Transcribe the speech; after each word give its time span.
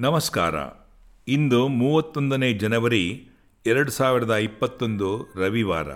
ನಮಸ್ಕಾರ. 0.00 0.54
ಇಂದು 1.28 1.68
ಮೂವತ್ತೊಂದನೇ 1.68 2.52
ಜನವರಿ 2.52 3.28
ಎರಡು 3.66 3.90
ಸಾವಿರದ 3.90 4.34
ಇಪ್ಪತ್ತೊಂದು 4.34 5.32
ರವಿವಾರ. 5.36 5.86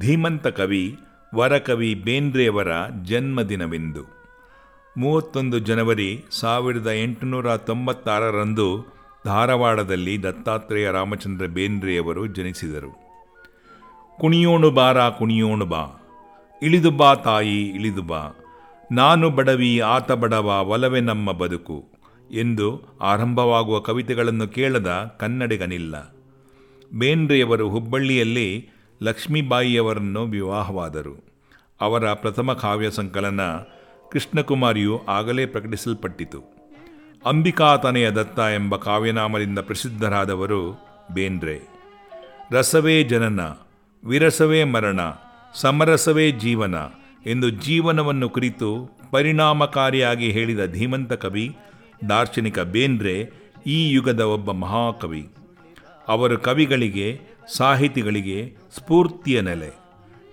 ಧೀಮಂತ 0.00 0.46
ಕವಿ, 0.46 0.98
ವರಕವಿ 1.34 1.94
ಬೇಂದ್ರೆಯವರ 1.94 2.68
ಜನ್ಮದಿನವೆಂದು. 3.04 4.00
ಮೂವತ್ತೊಂದು 4.96 5.58
ಜನವರಿ 5.58 6.24
ಸಾವಿರದ 6.30 6.90
ಎಂಟುನೂರ 6.90 7.56
ತೊಂಬತ್ತಾರರಂದು 7.56 8.86
ಧಾರವಾಡದಲ್ಲಿ 9.24 10.22
ದತ್ತಾತ್ರೇಯ 10.22 10.90
ರಾಮಚಂದ್ರ 10.90 11.46
ಬೇಂದ್ರೆಯವರು 11.46 12.26
ಜನಿಸಿದರು. 12.26 12.92
ಕುಣಿಯೋಣು 14.20 14.70
ಬಾರ, 14.70 15.08
ಕುಣಿಯೋಣು 15.08 15.66
ಬಾ. 15.66 15.86
ಇಳಿದು 16.62 16.90
ಬಾ 16.90 17.14
ತಾಯಿ, 17.14 17.62
ಇಳಿದು 17.62 18.02
ಬಾ. 18.02 18.30
ನಾನು 18.92 19.30
ಬಡವಿ, 19.30 19.78
ಆತ 19.78 20.12
ಬಡವ, 20.12 20.64
ಒಲವೆ 20.68 21.00
ನಮ್ಮ 21.00 21.32
ಬದುಕು. 21.32 21.95
ಎಂದು 22.30 22.98
ಆರಂಭವಾಗುವ 23.00 23.80
ಕವಿತೆಗಳನ್ನು 23.80 24.48
ಕೇಳದ 24.48 25.16
ಕನ್ನಡಿಗನಿಲ್ಲ. 25.18 26.14
ಬೇಂದ್ರೆಯವರು 26.94 27.68
ಹುಬ್ಬಳ್ಳಿಯಲ್ಲಿ 27.68 28.68
ಲಕ್ಷ್ಮೀಬಾಯಿಯವರನ್ನು 29.02 30.24
ವಿವಾಹವಾದರು. 30.24 31.24
ಅವರ 31.80 32.12
ಪ್ರಥಮ 32.12 32.52
ಕಾವ್ಯ 32.52 32.90
ಸಂಕಲನ 32.90 33.40
ಕೃಷ್ಣಕುಮಾರಿಯು 34.10 35.00
ಆಗಲೇ 35.08 35.46
ಪ್ರಕಟಿಸಲ್ಪಟ್ಟಿತು. 35.46 36.56
ಅಂಬಿಕಾತನೆಯ 37.26 38.10
ದತ್ತ 38.10 38.38
ಎಂಬ 38.38 38.76
ಕಾವ್ಯನಾಮದಿಂದ 38.76 39.58
ಪ್ರಸಿದ್ಧರಾದವರು 39.58 40.78
ಬೇಂದ್ರೆ. 41.12 41.60
ರಸವೇ 42.50 43.02
ಜನನ, 43.02 43.40
ವಿರಸವೇ 44.04 44.64
ಮರಣ, 44.64 45.00
ಸಮರಸವೇ 45.54 46.30
ಜೀವನ 46.30 46.74
ಎಂದು 47.26 47.50
ಜೀವನವನ್ನು 47.50 48.28
ಕುರಿತು 48.28 48.98
ಪರಿಣಾಮಕಾರಿಯಾಗಿ 49.10 50.30
ಹೇಳಿದ 50.30 50.66
ಧೀಮಂತ 50.66 51.12
ಕವಿ 51.12 51.56
ದಾರ್ಶನಿಕ 52.08 52.58
ಬೇಂದ್ರೆ 52.58 53.30
ಈ 53.66 53.90
ಯುಗದ 53.90 54.20
ಒಬ್ಬ 54.20 54.52
ಮಹಾಕವಿ. 54.52 55.28
ಅವರು 56.08 56.38
ಕವಿಗಳಿಗೆ, 56.38 57.20
ಸಾಹಿತಿಗಳಿಗೆ 57.56 58.56
ಸ್ಫೂರ್ತಿಯ 58.76 59.40
ನೆಲೆ. 59.40 59.70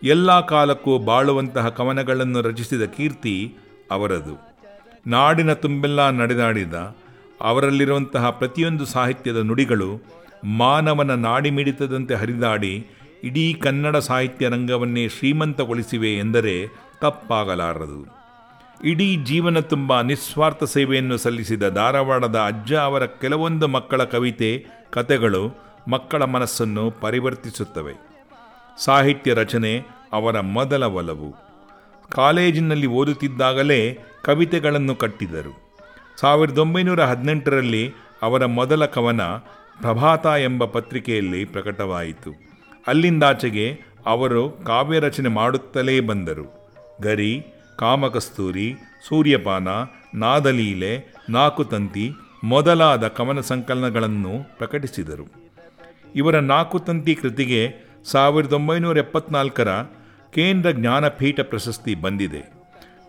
ಎಲ್ಲ 0.04 0.46
ಕಾಲಕ್ಕೂ 0.46 1.00
ಬಾಳುವಂತಹ 1.00 1.70
ಕವನಗಳನ್ನು 1.70 2.42
ರಚಿಸಿದ 2.42 2.82
ಕೀರ್ತಿ 2.82 3.54
ಅವರದು. 3.92 4.54
ನಾಡಿನ 5.08 5.54
ತುಂಬೆಲ್ಲ 5.54 6.10
ನಡೆದಾಡಿದ, 6.10 6.74
ಅವರಲ್ಲಿರುವಂತಹ 7.42 8.30
ಪ್ರತಿಯೊಂದು 8.30 8.86
ಸಾಹಿತ್ಯದ 8.86 9.36
ನುಡಿಗಳು 9.36 10.02
ಮಾನವನ 10.44 11.12
ನಾಡಿಮಿಡಿತದಂತೆ 11.12 12.16
ಹರಿದಾಡಿ 12.16 12.88
ಇಡೀ 13.24 13.54
ಕನ್ನಡ 13.54 13.98
ಸಾಹಿತ್ಯ 13.98 14.50
ರಂಗವನ್ನೇ 14.50 15.08
ಶ್ರೀಮಂತಗೊಳಿಸಿವೆ 15.08 16.14
ಎಂದರೆ 16.14 16.68
ತಪ್ಪಾಗಲಾರದು. 17.02 18.23
ಇಡೀ 18.84 19.16
ಜೀವನ 19.16 19.60
ತುಂಬ 19.60 20.02
ನಿಸ್ವಾರ್ಥ 20.02 20.64
ಸೇವೆಯನ್ನು 20.64 21.18
ಸಲ್ಲಿಸಿದ 21.18 21.70
ಧಾರವಾಡದ 21.70 22.36
ಅಜ್ಜ 22.36 22.74
ಅವರ 22.74 23.06
ಕೆಲವೊಂದು 23.06 23.68
ಮಕ್ಕಳ 23.68 24.04
ಕವಿತೆ, 24.04 24.66
ಕತೆಗಳು 24.90 25.52
ಮಕ್ಕಳ 25.88 26.24
ಮನಸ್ಸನ್ನು 26.24 26.92
ಪರಿವರ್ತಿಸುತ್ತವೆ. 26.92 27.94
ಸಾಹಿತ್ಯ 28.86 29.34
ರಚನೆ 29.34 29.86
ಅವರ 30.14 30.40
ಮೊದಲ 30.40 30.84
ಒಲವು. 30.84 31.36
ಕಾಲೇಜಿನಲ್ಲಿ 32.10 32.88
ಓದುತ್ತಿದ್ದಾಗಲೇ 32.88 33.98
ಕವಿತೆಗಳನ್ನು 34.24 34.96
ಕಟ್ಟಿದರು. 34.96 35.80
ಸಾವಿರದ 36.20 36.58
ಒಂಬೈನೂರ 36.58 37.04
ಹದಿನೆಂಟರಲ್ಲಿ 37.04 37.94
ಅವರ 38.22 38.46
ಮೊದಲ 38.46 38.86
ಕವನ 38.86 39.22
ಪ್ರಭಾತ 39.82 40.26
ಎಂಬ 40.26 40.66
ಪತ್ರಿಕೆಯಲ್ಲಿ 40.66 41.46
ಪ್ರಕಟವಾಯಿತು. 41.46 42.34
ಅಲ್ಲಿಂದಾಚೆಗೆ 42.88 43.80
ಅವರು 44.06 44.52
ಕಾವ್ಯ 44.52 45.00
ರಚನೆ 45.00 45.30
ಮಾಡುತ್ತಲೇ 45.30 46.00
ಬಂದರು. 46.00 46.72
ಗರಿ 47.02 47.46
ಕಾಮಕಸ್ತೂರಿ, 47.78 48.76
ಸೂರ್ಯಪಾನ, 49.08 49.68
ನಾದಲೀಲೆ, 50.14 51.14
ನಾಕುತಂತಿ 51.30 52.12
ಮೊದಲಾದ 52.44 53.08
ಕವನ 53.08 53.40
ಸಂಕಲನಗಳನ್ನು 53.40 54.58
ಪ್ರಕಟಿಸಿದರು. 54.58 55.26
ಇವರ 56.16 56.40
ನಾಕುತಂತಿ 56.40 57.16
ಕೃತಿಗೆ 57.16 57.74
ಸಾವಿರದ 58.04 58.54
ಒಂಬೈನೂರ 58.54 58.98
ಎಪ್ಪತ್ನಾಲ್ಕರ 58.98 59.82
ಕೇಂದ್ರ 60.34 60.72
ಜ್ಞಾನಪೀಠ 60.72 61.40
ಪ್ರಶಸ್ತಿ 61.40 61.96
ಬಂದಿದೆ. 61.96 62.54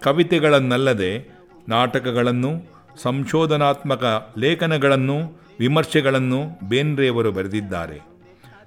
ಕವಿತೆಗಳನ್ನಲ್ಲದೆ 0.02 1.28
ನಾಟಕಗಳನ್ನು, 1.68 2.74
ಸಂಶೋಧನಾತ್ಮಕ 3.02 4.34
ಲೇಖನಗಳನ್ನು, 4.38 5.44
ವಿಮರ್ಶೆಗಳನ್ನು 5.58 6.68
ಬೇಂದ್ರೆಯವರು 6.68 7.32
ಬರೆದಿದ್ದಾರೆ. 7.32 8.00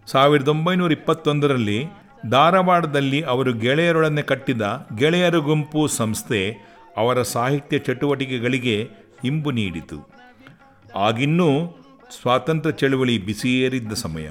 ಸಾವಿರದ 0.08 0.48
ಒಂಬೈನೂರ 0.48 0.92
ಇಪ್ಪತ್ತೊಂದರಲ್ಲಿ 0.92 1.86
ಧಾರವಾಡದಲ್ಲಿ 2.30 3.22
ಅವರು 3.22 3.54
ಗೆಳೆಯರೊಡನೆ 3.54 4.22
ಕಟ್ಟಿದ 4.22 4.88
ಗೆಳೆಯರ 4.98 5.36
ಗುಂಪು 5.36 5.88
ಸಂಸ್ಥೆ 5.88 6.56
ಅವರ 6.98 7.22
ಸಾಹಿತ್ಯ 7.22 7.80
ಚಟುವಟಿಕೆಗಳಿಗೆ 7.80 8.90
ಇಂಬು 9.24 9.52
ನೀಡಿತು. 9.52 10.10
ಆಗಿನ್ನೂ 10.96 11.78
ಸ್ವಾತಂತ್ರ್ಯ 12.22 12.76
ಚಳುವಳಿ 12.76 13.18
ಬಿಸಿಯೇರಿದ್ದ 13.18 13.94
ಸಮಯ. 13.94 14.30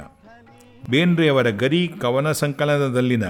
ಬೇಂದ್ರೆಯವರ 0.90 1.50
ಗರಿ 1.50 1.92
ಕವನ 2.00 2.32
ಸಂಕಲನದಲ್ಲಿನ 2.32 3.24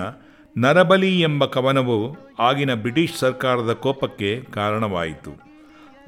ನರಬಲಿ 0.59 1.21
ಎಂಬ 1.21 1.45
ಕವನವು 1.45 2.17
ಆಗಿನ 2.39 2.75
ಬ್ರಿಟಿಷ್ 2.75 3.17
ಸರ್ಕಾರದ 3.17 3.73
ಕೋಪಕ್ಕೆ 3.73 4.41
ಕಾರಣವಾಯಿತು. 4.41 5.43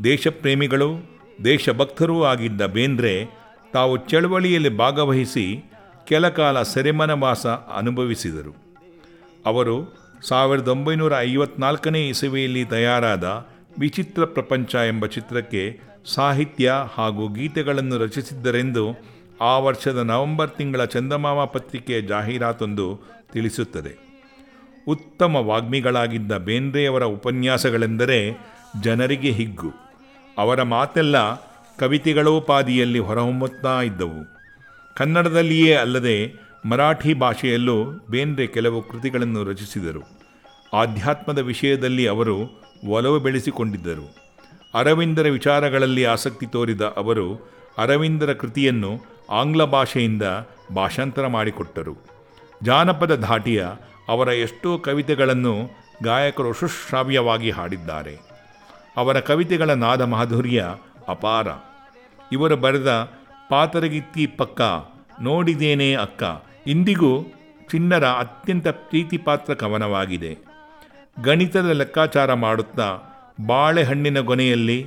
ದೇಶಪ್ರೇಮಿಗಳು, 0.04 1.18
ದೇಶಭಕ್ತರೂ 1.44 2.22
ಆಗಿದ್ದ 2.22 2.62
ಬೇಂದ್ರೆ 2.62 3.26
ತಾವು 3.72 3.96
ಚಳುವಳಿಯಲ್ಲಿ 3.96 4.76
ಭಾಗವಹಿಸಿ 4.76 5.70
ಕೆಲಕಾಲ 6.08 6.62
ಸೆರೆಮನವಾಸ 6.62 7.46
ಅನುಭವಿಸಿದರು. 7.46 8.56
ಅವರು 9.46 9.94
ಸಾವಿರದ 10.28 10.68
ಒಂಬೈನೂರ 10.68 11.12
ಐವತ್ನಾಲ್ಕನೇ 11.18 12.08
ಇಸವಿಯಲ್ಲಿ 12.08 12.64
ತಯಾರಾದ 12.64 13.46
ವಿಚಿತ್ರ 13.78 14.24
ಪ್ರಪಂಚ 14.24 14.74
ಎಂಬ 14.74 15.06
ಚಿತ್ರಕ್ಕೆ 15.06 15.80
ಸಾಹಿತ್ಯ 16.04 16.74
ಹಾಗೂ 16.94 17.28
ಗೀತೆಗಳನ್ನು 17.28 17.98
ರಚಿಸಿದ್ದರೆಂದು 17.98 18.96
ಆ 19.40 19.58
ವರ್ಷದ 19.58 19.96
ನವೆಂಬರ್ 19.96 20.50
ತಿಂಗಳ 20.50 20.84
ಚಂದಮಾಮ 20.84 21.44
ಪತ್ರಿಕೆಯ 21.44 22.00
ಜಾಹೀರಾತೊಂದು 22.00 23.00
ತಿಳಿಸುತ್ತದೆ. 23.32 24.22
ಉತ್ತಮ 24.88 25.36
ವಾಗ್ಮಿಗಳಾಗಿದ್ದ 25.36 26.32
ಬೇಂದ್ರೆಯವರ 26.32 27.04
ಉಪನ್ಯಾಸಗಳೆಂದರೆ 27.04 28.36
ಜನರಿಗೆ 28.82 29.30
ಹಿಗ್ಗು. 29.30 29.70
ಅವರ 30.38 30.62
ಮಾತೆಲ್ಲ 30.62 31.34
ಕವಿತೆಗಳೋಪಾದಿಯಲ್ಲಿ 31.78 32.98
ಹೊರಹೊಮ್ಮುತ್ತಾ 32.98 33.82
ಇದ್ದವು. 33.82 34.37
ಕನ್ನಡದಲ್ಲಿಯೇ 34.98 35.74
ಅಲ್ಲದೆ 35.74 36.32
ಮರಾಠಿ 36.64 37.14
ಭಾಷೆಯಲ್ಲೂ 37.14 37.84
ಬೇಂದ್ರೆ 38.10 38.46
ಕೆಲವು 38.46 38.82
ಕೃತಿಗಳನ್ನು 38.82 39.44
ರಚಿಸಿದರು. 39.44 40.02
ಆಧ್ಯಾತ್ಮದ 40.74 41.38
ವಿಷಯದಲ್ಲಿ 41.38 42.06
ಅವರು 42.06 42.62
ಒಲವು 42.88 43.20
ಬೆಳೆಸಿಕೊಂಡಿದ್ದರು. 43.20 44.14
ಅರವಿಂದರ 44.74 45.22
ವಿಚಾರಗಳಲ್ಲಿ 45.22 46.04
ಆಸಕ್ತಿ 46.04 46.46
ತೋರಿದ 46.46 46.80
ಅವರು 46.80 47.50
ಅರವಿಂದರ 47.78 48.32
ಕೃತಿಯನ್ನು 48.32 49.00
ಆಂಗ್ಲ 49.30 49.64
ಭಾಷೆಯಿಂದ 49.64 50.22
ಭಾಷಾಂತರ 50.74 51.26
ಮಾಡಿಕೊಟ್ಟರು. 51.26 51.96
ಜಾನಪದ 52.62 53.16
ಧಾಟಿಯ 53.16 53.66
ಅವರ 54.08 54.28
ಎಷ್ಟೋ 54.28 54.78
ಕವಿತೆಗಳನ್ನು 54.78 55.70
ಗಾಯಕರು 56.02 56.52
ಸುಶ್ರಾವ್ಯವಾಗಿ 56.52 57.50
ಹಾಡಿದ್ದಾರೆ. 57.50 58.18
ಅವರ 58.96 59.20
ಕವಿತೆಗಳ 59.20 59.70
ನಾದ 59.70 60.00
ಮಾಧುರ್ಯ 60.00 60.64
ಅಪಾರ. 61.08 61.46
ಇವರು 62.32 62.56
ಬರೆದ 62.56 63.17
ಪಾತರಗಿತ್ತಿ 63.50 64.26
ಪಕ್ಕ 64.26 64.60
ನೋಡಿದೇನೆ 65.22 65.94
ಅಕ್ಕ. 65.94 66.22
ಇಂದಿಗೂ 66.66 67.22
ಚಿನ್ನರ 67.70 68.04
ಅತ್ಯಂತ 68.04 68.68
ಪ್ರೀತಿಪಾತ್ರ 68.68 69.54
ಕವನವಾಗಿದೆ. 69.54 70.38
ಗಣಿತದ 71.22 71.70
ಲೆಕ್ಕಾಚಾರ 71.70 72.34
ಮಾಡುತ್ತಾ, 72.34 72.98
ಬಾಳೆಹಣ್ಣಿನ 73.46 74.20
ಗೊನೆಯಲ್ಲಿ, 74.20 74.86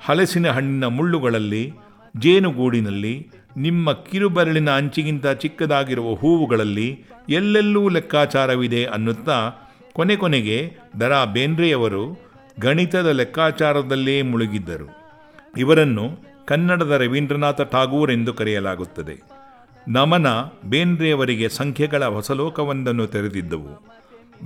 ಹಲಸಿನ 0.00 0.50
ಹಣ್ಣಿನ 0.50 0.84
ಮುಳ್ಳುಗಳಲ್ಲಿ, 0.84 1.72
ಜೇನುಗೂಡಿನಲ್ಲಿ, 2.16 3.30
ನಿಮ್ಮ 3.56 3.92
ಕಿರುಬರಳಿನ 3.92 4.70
ಅಂಚಿಗಿಂತ 4.70 5.26
ಚಿಕ್ಕದಾಗಿರುವ 5.26 6.14
ಹೂವುಗಳಲ್ಲಿ 6.14 7.04
ಎಲ್ಲೆಲ್ಲೂ 7.28 7.88
ಲೆಕ್ಕಾಚಾರವಿದೆ 7.88 8.84
ಅನ್ನುತ್ತಾ 8.84 9.50
ಕೊನೆ 9.92 10.16
ಕೊನೆಗೆ 10.16 10.76
ದರಾ 11.00 11.24
ಬೇಂದ್ರೆಯವರು 11.24 12.32
ಗಣಿತದ 12.60 13.06
ಲೆಕ್ಕಾಚಾರದಲ್ಲೇ 13.06 14.22
ಮುಳುಗಿದ್ದರು. 14.22 14.88
ಇವರನ್ನು 15.56 16.29
ಕನ್ನಡದ 16.50 16.90
ರವೀಂದ್ರನಾಥ 16.90 17.60
ಠಾಗೂರ್ 17.60 18.12
ಎಂದು 18.12 18.34
ಕರೆಯಲಾಗುತ್ತದೆ. 18.34 19.22
ನಮನ 19.88 20.26
ಬೇಂದ್ರೆಯವರಿಗೆ 20.64 21.48
ಸಂಖ್ಯೆಗಳ 21.48 22.04
ಹೊಸಲೋಕವೊಂದನ್ನು 22.04 23.06
ತೆರೆದಿದ್ದವು. 23.06 23.86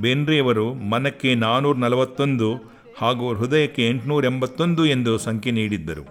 ಬೇಂದ್ರೆಯವರು 0.00 0.74
ಮನಕ್ಕೆ 0.74 1.34
ನಾನ್ನೂರ 1.34 1.76
ನಲವತ್ತೊಂದು 1.76 2.54
ಹಾಗೂ 2.98 3.34
ಹೃದಯಕ್ಕೆ 3.34 3.88
ಎಂಟುನೂರ 3.88 4.24
ಎಂಬತ್ತೊಂದು 4.24 4.86
ಎಂದು 4.86 5.18
ಸಂಖ್ಯೆ 5.18 5.52
ನೀಡಿದ್ದರು. 5.52 6.04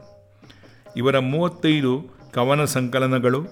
ಇವರ 0.98 1.19
ಮೂವತ್ತೈದು 1.19 2.06
ಕವನ 2.34 2.63
ಸಂಕಲನಗಳು, 2.63 3.46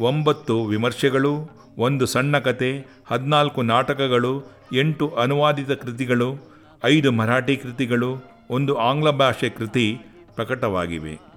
ಒಂಬತ್ತು 0.00 0.64
ವಿಮರ್ಶೆಗಳು, 0.64 1.32
ಒಂದು 1.78 2.06
ಸಣ್ಣ 2.06 2.38
ಕತೆ, 2.38 2.78
ಹದಿನಾಲ್ಕು 3.06 3.62
ನಾಟಕಗಳು, 3.62 4.42
ಎಂಟು 4.72 5.08
ಅನುವಾದಿತ 5.08 5.70
ಕೃತಿಗಳು, 5.70 6.56
ಐದು 6.84 7.12
ಮರಾಠಿ 7.12 7.56
ಕೃತಿಗಳು, 7.56 8.16
ಒಂದು 8.50 8.74
ಆಂಗ್ಲ 8.74 9.10
ಭಾಷೆ 9.10 9.48
ಕೃತಿ 9.48 9.98
ಪ್ರಕಟವಾಗಿವೆ. 10.34 11.35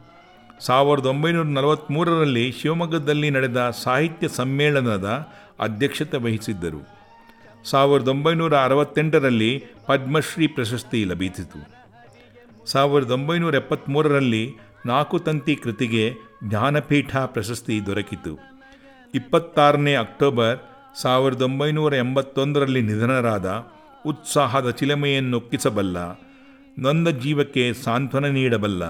ಸಾವಿರದ 0.68 1.06
ಒಂಬೈನೂರ 1.06 1.48
ನಲವತ್ತ್ಮೂರರಲ್ಲಿ 1.58 2.46
ಶಿವಮೊಗ್ಗದಲ್ಲಿ 2.52 3.30
ನಡೆದ 3.30 3.60
ಸಾಹಿತ್ಯ 3.84 4.28
ಸಮ್ಮೇಳನದ 4.38 5.08
ಅಧ್ಯಕ್ಷತೆ 5.60 6.18
ವಹಿಸಿದ್ದರು. 6.18 6.82
ಸಾವಿರದ 7.72 8.08
ಒಂಬೈನೂರ 8.08 8.56
ಅರವತ್ತೆಂಟರಲ್ಲಿ 8.58 9.52
ಪದ್ಮಶ್ರೀ 9.88 10.48
ಪ್ರಶಸ್ತಿ 10.48 11.00
ಲಭಿಸಿತು. 11.06 11.60
ಸಾವಿರದ 12.66 13.12
ಒಂಬೈನೂರ 13.12 13.56
ಎಪ್ಪತ್ತ್ಮೂರರಲ್ಲಿ 13.56 14.44
ನಾಲ್ಕು 14.86 15.20
ತಂತಿ 15.20 15.56
ಕೃತಿಗೆ 15.56 16.04
ಜ್ಞಾನಪೀಠ 16.44 17.12
ಪ್ರಶಸ್ತಿ 17.36 17.76
ದೊರಕಿತು. 17.86 18.34
ಇಪ್ಪತ್ತಾರನೇ 19.14 19.94
ಅಕ್ಟೋಬರ್ 19.96 20.58
ಸಾವಿರದ 21.02 21.42
ಒಂಬೈನೂರ 21.42 21.94
ಎಂಬತ್ತೊಂದರಲ್ಲಿ 21.96 22.82
ನಿಧನರಾದ 22.82 23.50
ಉತ್ಸಾಹದ 24.06 24.70
ಚಿಲಮೆಯನ್ನೊಕ್ಕಿಸಬಲ್ಲ, 24.70 25.98
ನೊಂದ 26.78 27.08
ಜೀವಕ್ಕೆ 27.24 27.64
ಸಾಂತ್ವನ 27.86 28.28
ನೀಡಬಲ್ಲ 28.38 28.84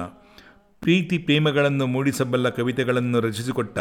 ಪ್ರೀತಿ 0.81 1.17
ಪ್ರೇಮಗಳನ್ನು 1.17 1.85
ಮೂಡಿಸಬಲ್ಲ 1.87 2.49
ಕವಿತೆಗಳನ್ನು 2.49 3.19
ರಚಿಸಿಕೊಟ್ಟ 3.19 3.79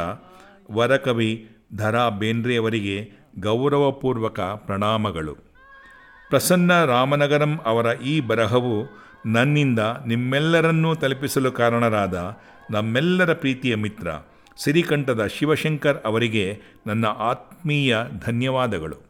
ವರಕವಿ 0.70 1.48
ಧರಾ 1.76 2.08
ಬೇಂದ್ರೆಯವರಿಗೆ 2.08 2.96
ಗೌರವಪೂರ್ವಕ 3.40 4.40
ಪ್ರಣಾಮಗಳು. 4.40 5.34
ಪ್ರಸನ್ನ 6.28 6.84
ರಾಮನಗರಂ 6.84 7.60
ಅವರ 7.66 7.86
ಈ 8.00 8.20
ಬರಹವು 8.20 8.74
ನನ್ನಿಂದ 9.26 9.78
ನಿಮ್ಮೆಲ್ಲರನ್ನೂ 10.06 10.94
ತಲುಪಿಸಲು 10.94 11.52
ಕಾರಣರಾದ 11.52 12.36
ನಮ್ಮೆಲ್ಲರ 12.70 13.32
ಪ್ರೀತಿಯ 13.32 13.74
ಮಿತ್ರ 13.74 14.08
ಸಿರಿಕಂಠದ 14.56 15.26
ಶಿವಶಂಕರ್ 15.26 16.02
ಅವರಿಗೆ 16.04 16.60
ನನ್ನ 16.86 17.06
ಆತ್ಮೀಯ 17.06 17.96
ಧನ್ಯವಾದಗಳು. 18.26 18.98